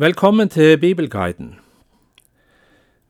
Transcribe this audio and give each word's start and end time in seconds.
Velkommen 0.00 0.48
til 0.48 0.78
Bibelguiden. 0.78 1.56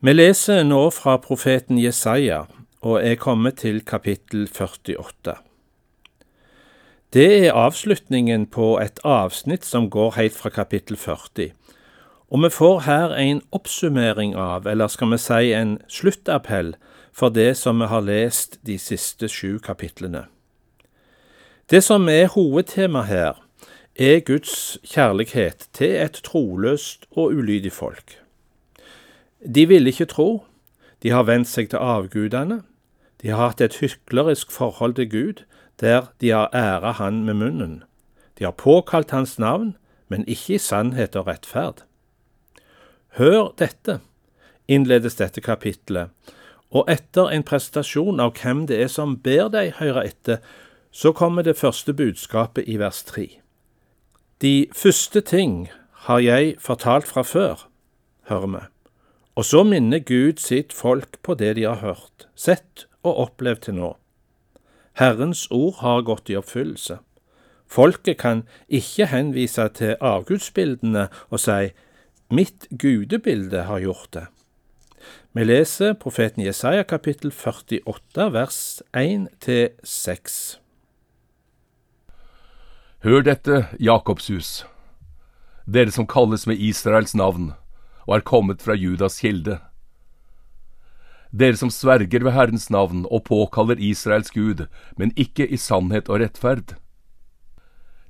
Vi 0.00 0.12
leser 0.12 0.62
nå 0.64 0.86
fra 0.90 1.18
profeten 1.20 1.76
Jesaja 1.76 2.46
og 2.80 3.02
er 3.04 3.18
kommet 3.20 3.58
til 3.60 3.82
kapittel 3.84 4.46
48. 4.48 5.34
Det 7.12 7.26
er 7.44 7.52
avslutningen 7.52 8.46
på 8.46 8.78
et 8.80 9.02
avsnitt 9.04 9.68
som 9.68 9.90
går 9.90 10.14
helt 10.16 10.32
fra 10.32 10.48
kapittel 10.48 10.96
40, 10.96 11.50
og 12.30 12.42
vi 12.46 12.50
får 12.56 12.80
her 12.86 13.12
en 13.20 13.42
oppsummering 13.52 14.32
av, 14.32 14.64
eller 14.64 14.88
skal 14.88 15.12
vi 15.12 15.18
si 15.20 15.52
en 15.52 15.76
sluttappell, 15.88 16.72
for 17.12 17.28
det 17.28 17.50
som 17.60 17.84
vi 17.84 17.90
har 17.92 18.00
lest 18.00 18.56
de 18.64 18.78
siste 18.78 19.28
sju 19.28 19.58
kapitlene. 19.58 20.24
Det 21.68 21.84
som 21.84 22.08
er 22.08 22.32
hovedtema 22.32 23.04
her, 23.04 23.36
er 23.98 24.20
Guds 24.20 24.78
kjærlighet 24.86 25.68
til 25.74 25.96
et 25.98 26.20
troløst 26.22 27.08
og 27.10 27.32
ulydig 27.34 27.72
folk. 27.72 28.20
De 29.42 29.66
vil 29.66 29.86
ikke 29.90 30.06
tro, 30.06 30.44
de 31.02 31.10
har 31.10 31.26
vendt 31.26 31.50
seg 31.50 31.72
til 31.72 31.82
avgudene, 31.82 32.60
de 33.22 33.32
har 33.32 33.50
hatt 33.50 33.60
et 33.60 33.80
hyklerisk 33.82 34.54
forhold 34.54 34.94
til 34.94 35.10
Gud, 35.10 35.42
der 35.82 36.12
de 36.20 36.30
har 36.30 36.54
æra 36.54 36.92
Han 36.92 37.24
med 37.24 37.34
munnen. 37.34 37.82
De 38.38 38.44
har 38.44 38.54
påkalt 38.54 39.10
Hans 39.10 39.38
navn, 39.38 39.76
men 40.08 40.24
ikke 40.28 40.54
i 40.54 40.58
sannhet 40.58 41.16
og 41.16 41.26
rettferd. 41.26 41.82
Hør 43.18 43.50
dette, 43.58 43.98
innledes 44.68 45.18
dette 45.18 45.40
kapitlet, 45.40 46.14
og 46.70 46.86
etter 46.86 47.34
en 47.34 47.42
prestasjon 47.42 48.20
av 48.20 48.38
hvem 48.38 48.66
det 48.70 48.78
er 48.78 48.88
som 48.88 49.18
ber 49.18 49.50
deg 49.50 49.74
høre 49.82 50.06
etter, 50.06 50.38
så 50.90 51.12
kommer 51.12 51.42
det 51.42 51.58
første 51.58 51.92
budskapet 51.92 52.68
i 52.68 52.78
vers 52.78 53.02
tre. 53.02 53.26
De 54.38 54.68
første 54.70 55.20
ting 55.20 55.68
har 56.06 56.20
jeg 56.22 56.52
fortalt 56.62 57.08
fra 57.10 57.24
før, 57.26 57.64
hører 58.30 58.52
vi, 58.52 58.60
og 59.34 59.44
så 59.44 59.64
minner 59.66 59.98
Gud 59.98 60.38
sitt 60.38 60.72
folk 60.72 61.18
på 61.26 61.34
det 61.34 61.56
de 61.58 61.64
har 61.66 61.80
hørt, 61.82 62.28
sett 62.38 62.86
og 63.02 63.18
opplevd 63.24 63.64
til 63.66 63.74
nå. 63.80 63.88
Herrens 64.98 65.48
ord 65.50 65.80
har 65.80 66.06
gått 66.06 66.30
i 66.30 66.36
oppfyllelse. 66.38 67.00
Folket 67.66 68.20
kan 68.22 68.44
ikke 68.68 69.10
henvise 69.10 69.66
til 69.74 69.98
avgudsbildene 69.98 71.08
og 71.30 71.42
si 71.42 71.72
mitt 72.30 72.70
gudebilde 72.70 73.66
har 73.66 73.82
gjort 73.82 74.12
det. 74.14 74.26
Vi 75.34 75.44
leser 75.44 75.98
profeten 75.98 76.46
Jesaja 76.46 76.86
kapittel 76.86 77.34
48 77.34 78.30
vers 78.38 78.82
1 78.94 79.28
til 79.42 79.68
6. 79.82 80.58
Hør 82.98 83.22
dette, 83.22 83.68
Jakobshus, 83.78 84.64
dere 85.70 85.92
som 85.94 86.06
kalles 86.10 86.48
med 86.50 86.58
Israels 86.58 87.12
navn 87.14 87.52
og 88.08 88.14
er 88.16 88.24
kommet 88.26 88.64
fra 88.66 88.74
Judas 88.74 89.20
kilde. 89.22 89.60
Dere 91.30 91.54
som 91.60 91.70
sverger 91.70 92.24
ved 92.26 92.34
Herrens 92.34 92.66
navn 92.74 93.04
og 93.06 93.22
påkaller 93.28 93.78
Israels 93.78 94.32
Gud, 94.34 94.64
men 94.98 95.12
ikke 95.14 95.46
i 95.46 95.54
sannhet 95.54 96.10
og 96.10 96.18
rettferd. 96.24 96.74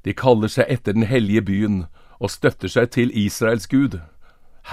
De 0.09 0.17
kaller 0.17 0.49
seg 0.49 0.73
etter 0.73 0.97
den 0.97 1.05
hellige 1.05 1.45
byen 1.45 1.77
og 2.17 2.33
støtter 2.33 2.73
seg 2.73 2.89
til 2.97 3.13
Israels 3.13 3.69
Gud. 3.69 4.01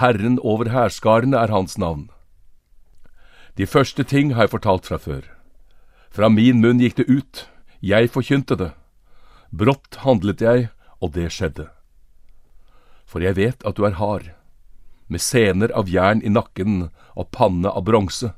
Herren 0.00 0.40
over 0.40 0.72
hærskarene 0.72 1.36
er 1.36 1.52
hans 1.52 1.76
navn. 1.76 2.08
De 3.60 3.68
første 3.68 4.00
ting 4.00 4.32
har 4.32 4.48
jeg 4.48 4.56
fortalt 4.56 4.88
fra 4.88 4.96
før. 4.96 5.28
Fra 6.08 6.32
min 6.32 6.64
munn 6.64 6.80
gikk 6.80 6.96
det 7.04 7.08
ut, 7.12 7.44
jeg 7.84 8.08
forkynte 8.16 8.56
det. 8.56 8.72
Brått 9.56 10.02
handlet 10.02 10.42
jeg, 10.44 10.68
og 11.00 11.14
det 11.14 11.30
skjedde. 11.32 11.70
For 13.08 13.24
jeg 13.24 13.38
vet 13.38 13.62
at 13.64 13.78
du 13.78 13.86
er 13.88 13.96
hard, 13.96 14.32
med 15.08 15.22
sener 15.22 15.72
av 15.78 15.88
jern 15.88 16.20
i 16.20 16.32
nakken 16.32 16.90
og 17.14 17.30
panne 17.32 17.70
av 17.70 17.86
bronse. 17.86 18.34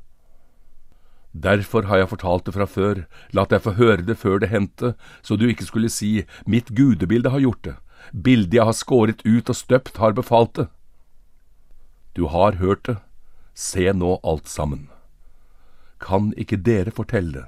Derfor 1.33 1.89
har 1.89 2.01
jeg 2.01 2.11
fortalt 2.13 2.47
det 2.47 2.55
fra 2.55 2.69
før, 2.69 3.03
latt 3.35 3.51
deg 3.51 3.65
få 3.65 3.75
høre 3.75 4.05
det 4.05 4.15
før 4.21 4.39
det 4.39 4.51
hendte, 4.53 4.93
så 5.21 5.35
du 5.35 5.49
ikke 5.49 5.67
skulle 5.67 5.91
si 5.91 6.23
mitt 6.47 6.71
gudebilde 6.77 7.33
har 7.33 7.43
gjort 7.43 7.63
det, 7.67 7.75
bildet 8.13 8.55
jeg 8.55 8.69
har 8.69 8.77
skåret 8.77 9.25
ut 9.25 9.51
og 9.51 9.59
støpt 9.59 9.99
har 9.99 10.15
befalt 10.15 10.55
det. 10.55 10.69
Du 12.15 12.29
har 12.31 12.61
hørt 12.63 12.85
det, 12.87 12.97
se 13.53 13.91
nå 13.91 14.17
alt 14.23 14.47
sammen. 14.47 14.87
Kan 15.99 16.31
ikke 16.39 16.61
dere 16.63 16.95
fortelle 16.95 17.41
det? 17.41 17.47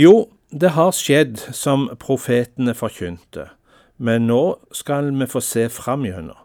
Jo, 0.00 0.30
det 0.50 0.70
har 0.74 0.90
skjedd 0.90 1.38
som 1.54 1.86
profetene 2.02 2.74
forkynte, 2.74 3.46
men 3.98 4.26
nå 4.26 4.58
skal 4.74 5.12
vi 5.14 5.28
få 5.30 5.42
se 5.44 5.68
framgjennom. 5.70 6.38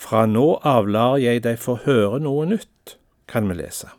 Fra 0.00 0.26
nå 0.26 0.60
av 0.64 0.88
lar 0.88 1.18
jeg 1.18 1.42
deg 1.44 1.58
få 1.58 1.80
høre 1.84 2.20
noe 2.22 2.46
nytt, 2.46 2.96
kan 3.26 3.50
vi 3.50 3.58
lese. 3.58 3.90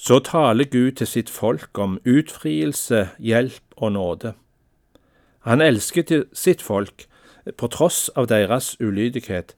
Så 0.00 0.18
taler 0.24 0.64
Gud 0.64 0.96
til 0.96 1.06
sitt 1.06 1.30
folk 1.30 1.78
om 1.78 1.98
utfrielse, 2.08 3.10
hjelp 3.20 3.76
og 3.76 3.92
nåde. 3.92 4.32
Han 5.44 5.60
elsker 5.60 6.24
sitt 6.32 6.62
folk 6.62 7.04
på 7.56 7.68
tross 7.68 8.08
av 8.16 8.30
deres 8.32 8.76
ulydighet, 8.80 9.54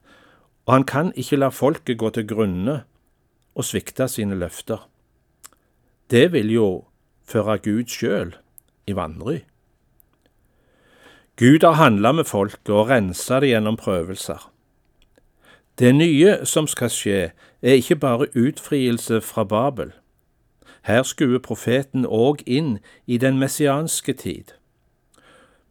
og 0.67 0.73
han 0.73 0.83
kan 0.83 1.13
ikke 1.15 1.39
la 1.39 1.49
folket 1.49 1.97
gå 1.97 2.11
til 2.11 2.27
grunne 2.27 2.81
og 3.55 3.65
svikte 3.65 4.07
sine 4.11 4.35
løfter. 4.35 4.83
Det 6.11 6.31
vil 6.35 6.51
jo 6.51 6.67
føre 7.25 7.57
Gud 7.57 7.89
sjøl 7.91 8.35
i 8.87 8.95
vanry. 8.95 9.39
Gud 11.37 11.65
har 11.65 11.79
handla 11.79 12.11
med 12.11 12.29
folket 12.29 12.69
og 12.69 12.89
rensa 12.89 13.39
det 13.41 13.49
gjennom 13.53 13.77
prøvelser. 13.77 14.49
Det 15.79 15.95
nye 15.95 16.45
som 16.45 16.67
skal 16.69 16.91
skje, 16.93 17.31
er 17.63 17.79
ikke 17.79 17.95
bare 17.95 18.27
utfrielse 18.37 19.21
fra 19.21 19.43
Babel. 19.43 19.93
Her 20.83 21.03
skuer 21.07 21.39
profeten 21.39 22.05
òg 22.05 22.43
inn 22.45 22.77
i 23.07 23.17
den 23.17 23.39
messianske 23.39 24.13
tid. 24.13 24.51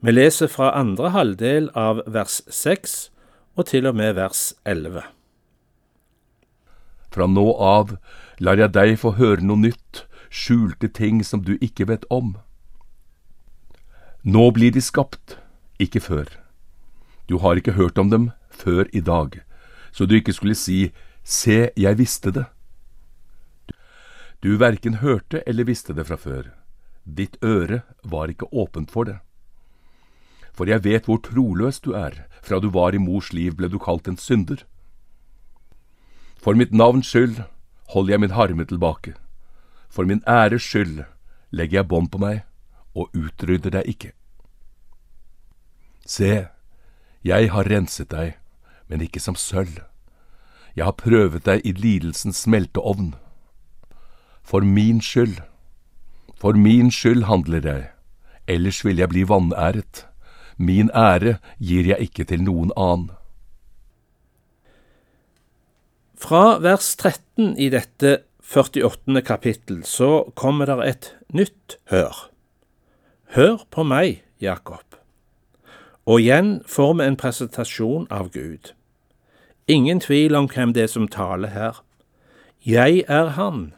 Vi 0.00 0.10
leser 0.10 0.48
fra 0.50 0.72
andre 0.74 1.12
halvdel 1.14 1.68
av 1.78 2.00
vers 2.06 2.40
seks 2.50 3.12
og 3.54 3.68
til 3.68 3.86
og 3.86 3.94
med 3.94 4.16
vers 4.18 4.54
elleve. 4.66 5.04
Fra 7.12 7.28
nå 7.28 7.44
av 7.60 7.92
lar 8.40 8.58
jeg 8.58 8.72
deg 8.74 8.96
få 8.98 9.12
høre 9.20 9.44
noe 9.44 9.60
nytt, 9.60 10.06
skjulte 10.32 10.88
ting 10.88 11.20
som 11.24 11.44
du 11.44 11.58
ikke 11.60 11.86
vet 11.90 12.06
om. 12.10 12.36
Nå 14.24 14.50
blir 14.56 14.72
de 14.72 14.80
skapt, 14.80 15.36
ikke 15.78 16.00
før. 16.00 16.28
Du 17.28 17.38
har 17.44 17.58
ikke 17.60 17.76
hørt 17.76 17.98
om 17.98 18.10
dem 18.10 18.30
før 18.48 18.88
i 18.92 19.00
dag, 19.04 19.42
så 19.92 20.06
du 20.06 20.16
ikke 20.16 20.32
skulle 20.32 20.58
si 20.58 20.92
Se, 21.22 21.70
jeg 21.78 21.98
visste 22.00 22.32
det. 22.34 22.48
Du 24.42 24.56
verken 24.58 24.98
hørte 24.98 25.38
eller 25.46 25.68
visste 25.68 25.94
det 25.94 26.08
fra 26.08 26.16
før. 26.18 26.48
Ditt 27.06 27.36
øre 27.46 27.84
var 28.02 28.26
ikke 28.26 28.48
åpent 28.50 28.90
for 28.90 29.06
det. 29.06 29.20
For 30.50 30.66
jeg 30.66 30.82
vet 30.82 31.06
hvor 31.06 31.22
troløs 31.22 31.78
du 31.78 31.92
er, 31.94 32.24
fra 32.42 32.58
du 32.58 32.68
var 32.74 32.90
i 32.94 32.98
mors 32.98 33.30
liv 33.32 33.54
ble 33.54 33.70
du 33.70 33.78
kalt 33.78 34.10
en 34.10 34.18
synder. 34.18 34.64
For 36.42 36.58
mitt 36.58 36.74
navns 36.74 37.06
skyld 37.06 37.44
holder 37.94 38.16
jeg 38.16 38.24
min 38.24 38.34
harme 38.34 38.66
tilbake. 38.66 39.14
For 39.92 40.08
min 40.08 40.22
æres 40.28 40.64
skyld 40.64 41.04
legger 41.52 41.82
jeg 41.82 41.88
bånd 41.88 42.08
på 42.08 42.20
meg 42.22 42.42
og 42.96 43.12
utrydder 43.12 43.74
deg 43.76 43.88
ikke. 43.92 44.12
Se, 46.08 46.48
jeg 47.24 47.50
har 47.52 47.68
renset 47.68 48.10
deg, 48.10 48.38
men 48.88 49.04
ikke 49.04 49.20
som 49.20 49.36
sølv. 49.36 49.82
Jeg 50.76 50.88
har 50.88 50.96
prøvet 50.96 51.44
deg 51.44 51.60
i 51.68 51.74
lidelsens 51.76 52.40
smelteovn. 52.46 53.12
For 54.42 54.64
min 54.64 55.00
skyld, 55.04 55.38
for 56.40 56.56
min 56.56 56.90
skyld 56.90 57.28
handler 57.28 57.68
jeg, 57.68 57.90
ellers 58.48 58.80
vil 58.84 58.98
jeg 58.98 59.12
bli 59.12 59.28
vanæret. 59.28 60.06
Min 60.56 60.90
ære 60.94 61.36
gir 61.60 61.86
jeg 61.92 62.08
ikke 62.08 62.24
til 62.24 62.42
noen 62.42 62.72
annen. 62.76 63.10
Fra 66.22 66.58
vers 66.62 66.94
13 66.96 67.56
i 67.58 67.68
dette 67.72 68.22
48. 68.52 69.22
kapittel 69.24 69.84
så 69.84 70.32
kommer 70.36 70.66
det 70.66 70.84
et 70.84 71.06
nytt 71.32 71.78
hør. 71.88 72.28
Hør 73.32 73.62
på 73.70 73.82
meg, 73.82 74.24
Jakob. 74.40 74.98
Og 76.04 76.20
igjen 76.20 76.58
får 76.68 76.90
vi 76.98 77.06
en 77.06 77.16
presentasjon 77.16 78.04
av 78.12 78.28
Gud. 78.34 78.74
Ingen 79.72 80.02
tvil 80.04 80.36
om 80.36 80.50
hvem 80.52 80.74
det 80.76 80.82
er 80.84 80.90
som 80.92 81.08
taler 81.08 81.48
her. 81.54 81.80
Jeg 82.66 83.06
er 83.08 83.30
Han. 83.38 83.72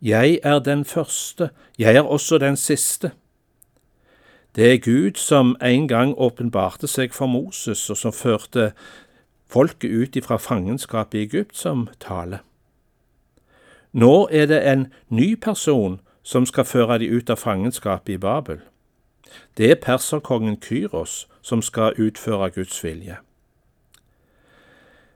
Jeg 0.00 0.38
er 0.44 0.58
den 0.58 0.84
første. 0.84 1.50
Jeg 1.78 1.96
er 1.96 2.06
også 2.06 2.38
den 2.38 2.56
siste. 2.56 3.10
Det 4.54 4.72
er 4.72 4.78
Gud 4.78 5.18
som 5.18 5.56
en 5.62 5.88
gang 5.88 6.14
åpenbarte 6.14 6.86
seg 6.86 7.10
for 7.12 7.26
Moses, 7.26 7.90
og 7.90 7.96
som 7.96 8.12
førte 8.12 8.70
folket 9.50 9.90
ut 9.90 10.16
ifra 10.16 10.38
fangenskapet 10.38 11.18
i 11.18 11.22
Egypt 11.26 11.56
som 11.56 11.88
tale. 11.98 12.40
Nå 13.92 14.28
er 14.30 14.46
det 14.46 14.60
en 14.72 14.86
ny 15.08 15.34
person 15.34 16.00
som 16.22 16.46
skal 16.46 16.64
føre 16.64 16.98
de 16.98 17.08
ut 17.10 17.30
av 17.30 17.36
fangenskapet 17.36 18.14
i 18.14 18.18
Babel. 18.18 18.60
Det 19.56 19.70
er 19.70 19.82
perserkongen 19.82 20.60
Kyros 20.60 21.26
som 21.42 21.62
skal 21.62 21.94
utføre 21.98 22.50
Guds 22.50 22.84
vilje. 22.84 23.16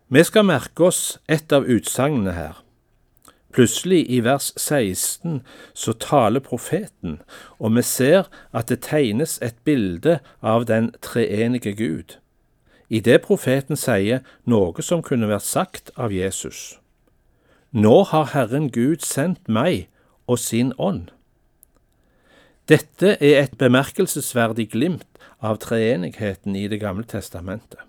Vi 0.09 0.23
skal 0.25 0.44
merke 0.44 0.85
oss 0.85 1.19
et 1.29 1.53
av 1.53 1.65
utsagnene 1.65 2.32
her. 2.32 2.61
Plutselig, 3.55 4.11
i 4.11 4.19
vers 4.21 4.53
16, 4.56 5.43
så 5.75 5.93
taler 5.93 6.43
profeten, 6.43 7.21
og 7.59 7.76
vi 7.76 7.82
ser 7.82 8.26
at 8.53 8.69
det 8.69 8.81
tegnes 8.82 9.38
et 9.43 9.55
bilde 9.65 10.19
av 10.43 10.67
den 10.67 10.91
treenige 11.03 11.73
Gud, 11.79 12.19
i 12.91 13.00
det 13.00 13.23
profeten 13.23 13.79
sier 13.79 14.26
noe 14.44 14.82
som 14.82 15.03
kunne 15.03 15.31
vært 15.31 15.47
sagt 15.47 15.94
av 15.97 16.12
Jesus. 16.12 16.81
Nå 17.75 18.05
har 18.06 18.29
Herren 18.31 18.69
Gud 18.71 19.03
sendt 19.03 19.49
meg 19.50 19.88
og 20.31 20.38
sin 20.38 20.69
ånd. 20.79 21.09
Dette 22.71 23.17
er 23.19 23.41
et 23.41 23.56
bemerkelsesverdig 23.59 24.69
glimt 24.71 25.25
av 25.43 25.59
treenigheten 25.59 26.55
i 26.55 26.69
Det 26.71 26.79
gamle 26.79 27.03
testamentet. 27.03 27.81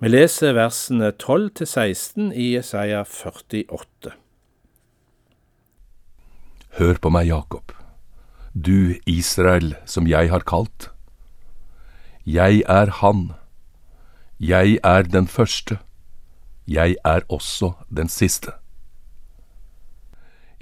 Vi 0.00 0.08
leser 0.08 0.56
versene 0.56 1.10
12 1.12 1.50
til 1.60 1.68
16 1.68 2.32
i 2.32 2.46
Jesaja 2.54 3.02
48. 3.04 4.16
Hør 6.80 6.96
på 6.96 7.12
meg, 7.12 7.28
Jakob, 7.28 7.76
du 8.56 8.96
Israel 9.04 9.76
som 9.84 10.08
jeg 10.08 10.32
har 10.32 10.48
kalt. 10.48 10.88
Jeg 12.24 12.64
er 12.64 12.88
Han, 13.04 13.34
jeg 14.40 14.80
er 14.82 15.02
den 15.02 15.28
første, 15.28 15.78
jeg 16.66 16.96
er 17.04 17.20
også 17.28 17.74
den 17.92 18.08
siste. 18.08 18.61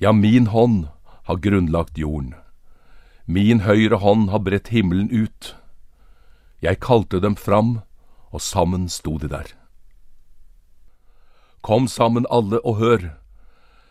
Ja, 0.00 0.12
min 0.12 0.46
hånd 0.46 0.86
har 1.28 1.36
grunnlagt 1.36 1.98
jorden, 2.00 2.32
min 3.28 3.60
høyre 3.66 3.98
hånd 4.00 4.30
har 4.32 4.40
bredt 4.40 4.70
himmelen 4.72 5.10
ut. 5.12 5.50
Jeg 6.64 6.80
kalte 6.80 7.20
dem 7.20 7.36
fram, 7.36 7.82
og 8.32 8.40
sammen 8.40 8.88
sto 8.88 9.18
de 9.20 9.28
der. 9.28 9.50
Kom 11.60 11.84
sammen 11.84 12.24
alle 12.32 12.62
og 12.64 12.78
hør, 12.80 13.04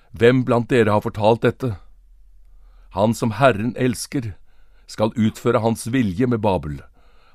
hvem 0.10 0.42
blant 0.46 0.72
dere 0.74 0.96
har 0.98 1.06
fortalt 1.06 1.46
dette? 1.46 1.76
Han 2.98 3.14
som 3.14 3.36
Herren 3.38 3.76
elsker, 3.78 4.34
skal 4.90 5.14
utføre 5.14 5.62
Hans 5.62 5.86
vilje 5.94 6.26
med 6.26 6.42
Babel. 6.42 6.82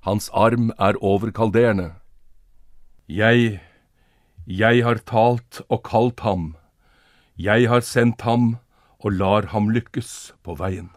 Hans 0.03 0.27
arm 0.35 0.73
er 0.83 0.99
over 0.99 1.31
kalderene. 1.31 1.93
Jeg, 3.07 3.63
jeg 4.51 4.83
har 4.83 4.99
talt 5.07 5.63
og 5.69 5.85
kalt 5.87 6.27
ham. 6.27 6.57
Jeg 7.39 7.71
har 7.71 7.87
sendt 7.87 8.27
ham 8.27 8.57
og 9.05 9.13
lar 9.21 9.51
ham 9.53 9.69
lykkes 9.69 10.33
på 10.43 10.57
veien. 10.57 10.89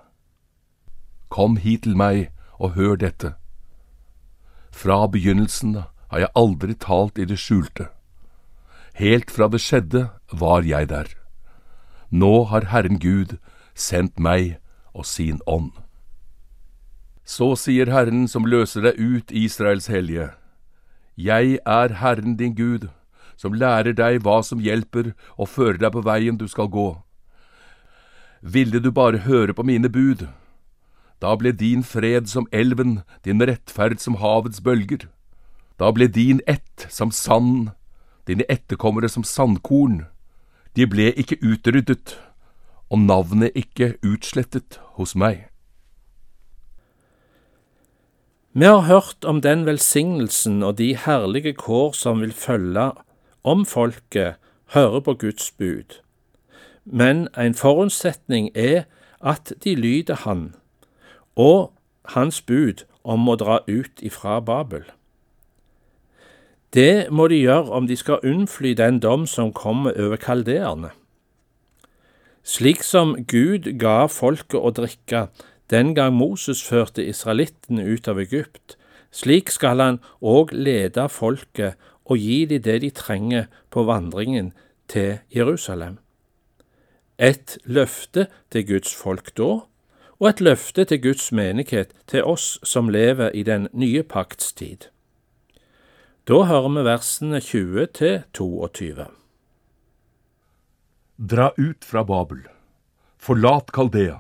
Kom 1.30 1.58
hit 1.60 1.84
til 1.84 1.98
meg 2.00 2.30
og 2.58 2.78
hør 2.80 2.96
dette. 2.96 3.34
Fra 4.72 5.06
begynnelsen 5.12 5.76
har 6.12 6.24
jeg 6.24 6.36
aldri 6.36 6.76
talt 6.80 7.20
i 7.20 7.28
det 7.28 7.40
skjulte. 7.42 7.90
Helt 8.96 9.32
fra 9.32 9.50
det 9.52 9.60
skjedde 9.62 10.08
var 10.32 10.64
jeg 10.64 10.90
der. 10.90 11.12
Nå 12.10 12.48
har 12.50 12.72
Herren 12.72 13.00
Gud 13.04 13.36
sendt 13.76 14.20
meg 14.20 14.56
og 14.94 15.06
sin 15.06 15.42
ånd. 15.46 15.74
Så 17.28 17.56
sier 17.60 17.92
Herren 17.92 18.28
som 18.32 18.48
løser 18.48 18.88
deg 18.88 18.96
ut, 18.96 19.32
Israels 19.36 19.92
hellige. 19.92 20.32
Jeg 21.18 21.60
er 21.66 21.98
Herren 22.00 22.38
din 22.40 22.56
Gud, 22.56 22.88
som 23.36 23.54
lærer 23.54 23.92
deg 23.94 24.22
hva 24.24 24.40
som 24.42 24.64
hjelper 24.64 25.12
og 25.36 25.52
fører 25.52 25.82
deg 25.82 25.92
på 25.92 26.06
veien 26.08 26.40
du 26.40 26.48
skal 26.48 26.72
gå. 26.72 26.94
Ville 28.48 28.80
du 28.80 28.92
bare 28.96 29.26
høre 29.28 29.54
på 29.54 29.64
mine 29.68 29.90
bud, 29.92 30.28
da 31.22 31.34
ble 31.36 31.52
din 31.52 31.82
fred 31.84 32.30
som 32.32 32.46
elven, 32.56 33.02
din 33.26 33.42
rettferd 33.44 34.00
som 34.00 34.20
havets 34.22 34.62
bølger. 34.64 35.08
Da 35.82 35.92
ble 35.92 36.08
din 36.08 36.40
ett 36.48 36.86
som 36.94 37.12
sand, 37.12 37.74
dine 38.30 38.46
etterkommere 38.50 39.10
som 39.10 39.26
sandkorn. 39.26 40.06
De 40.78 40.88
ble 40.88 41.10
ikke 41.18 41.42
utryddet, 41.42 42.16
og 42.88 43.04
navnet 43.04 43.52
ikke 43.58 43.96
utslettet 44.06 44.80
hos 44.96 45.16
meg. 45.16 45.50
Vi 48.54 48.66
har 48.66 48.88
hørt 48.88 49.26
om 49.26 49.42
den 49.42 49.68
velsignelsen 49.68 50.64
og 50.64 50.78
de 50.80 50.94
herlige 50.96 51.54
kår 51.54 51.92
som 51.94 52.24
vil 52.24 52.34
følge 52.34 52.92
om 53.44 53.66
folket 53.66 54.40
hører 54.74 55.02
på 55.04 55.14
Guds 55.14 55.52
bud. 55.52 56.00
Men 56.90 57.28
en 57.38 57.54
forutsetning 57.54 58.52
er 58.56 58.84
at 59.20 59.54
de 59.64 59.76
lyder 59.76 60.16
Han, 60.16 60.56
og 61.36 61.74
Hans 62.06 62.42
bud 62.42 62.86
om 63.04 63.28
å 63.28 63.36
dra 63.36 63.60
ut 63.68 64.00
ifra 64.02 64.40
Babel. 64.40 64.86
Det 66.74 67.12
må 67.12 67.28
de 67.28 67.42
gjøre 67.42 67.72
om 67.76 67.88
de 67.88 67.96
skal 67.96 68.24
unnfly 68.24 68.74
den 68.74 69.00
dom 69.04 69.26
som 69.28 69.54
kommer 69.54 69.96
over 70.00 70.16
kaldeerne. 70.16 70.94
Slik 72.44 72.84
som 72.84 73.16
Gud 73.28 73.68
ga 73.80 74.08
folket 74.08 74.60
å 74.60 74.72
drikke 74.72 75.28
den 75.72 75.94
gang 75.96 76.16
Moses 76.16 76.64
førte 76.64 77.04
israelittene 77.04 77.84
ut 77.84 78.08
av 78.08 78.20
Egypt, 78.24 78.78
slik 79.12 79.52
skal 79.52 79.84
han 79.84 80.00
òg 80.24 80.54
lede 80.56 81.10
folket 81.12 81.76
og 82.08 82.24
gi 82.24 82.46
dem 82.48 82.64
det 82.64 82.82
de 82.86 82.92
trenger 82.96 83.48
på 83.72 83.84
vandringen 83.84 84.54
til 84.88 85.20
Jerusalem. 85.36 85.98
Et 87.18 87.58
løfte 87.66 88.28
til 88.54 88.68
Guds 88.68 88.94
folk 88.94 89.32
da, 89.38 89.64
og 90.20 90.28
et 90.30 90.42
løfte 90.42 90.86
til 90.86 91.02
Guds 91.02 91.32
menighet, 91.32 91.94
til 92.08 92.24
oss 92.24 92.60
som 92.64 92.90
lever 92.94 93.34
i 93.34 93.42
den 93.44 93.68
nye 93.74 94.04
pakts 94.04 94.54
tid. 94.54 94.90
Da 96.30 96.44
hører 96.46 96.70
vi 96.76 96.84
versene 96.86 97.40
20 97.42 97.88
til 97.98 98.22
22. 98.34 99.08
Dra 101.18 101.50
ut 101.58 101.86
fra 101.86 102.04
Babel, 102.04 102.44
forlat 103.18 103.74
Kaldea. 103.74 104.20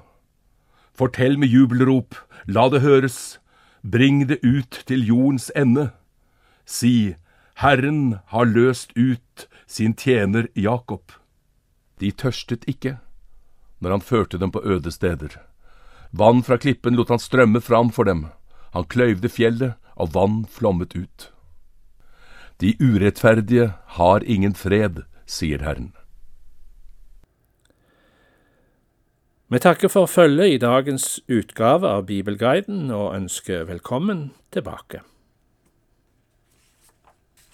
Fortell 0.97 1.37
med 1.37 1.53
jubelrop, 1.53 2.15
la 2.47 2.65
det 2.73 2.81
høres, 2.81 3.37
bring 3.83 4.25
det 4.29 4.39
ut 4.41 4.81
til 4.89 5.05
jordens 5.05 5.51
ende. 5.55 5.91
Si, 6.65 7.13
Herren 7.61 8.17
har 8.33 8.49
løst 8.49 8.97
ut 8.97 9.45
sin 9.67 9.93
tjener 9.93 10.49
Jakob. 10.55 11.11
De 11.99 12.11
tørstet 12.11 12.65
ikke 12.69 12.97
når 13.79 13.97
han 13.97 14.01
førte 14.01 14.37
dem 14.41 14.51
på 14.51 14.61
øde 14.65 14.91
steder. 14.91 15.37
Vann 16.11 16.43
fra 16.43 16.57
klippen 16.57 16.95
lot 16.97 17.09
han 17.13 17.21
strømme 17.21 17.61
fram 17.61 17.91
for 17.93 18.07
dem, 18.07 18.27
han 18.73 18.85
kløyvde 18.85 19.29
fjellet, 19.29 19.75
og 19.97 20.13
vann 20.13 20.45
flommet 20.45 20.95
ut. 20.95 21.31
De 22.61 22.75
urettferdige 22.81 23.71
har 23.97 24.25
ingen 24.25 24.53
fred, 24.53 25.03
sier 25.25 25.61
Herren. 25.65 25.93
Vi 29.49 29.59
takker 29.63 29.87
for 29.87 30.05
følget 30.05 30.53
i 30.53 30.61
dagens 30.61 31.19
utgave 31.31 31.87
av 31.87 32.05
Bibelguiden 32.09 32.91
og 32.91 33.15
ønsker 33.15 33.63
velkommen 33.69 34.31
tilbake. 34.51 35.01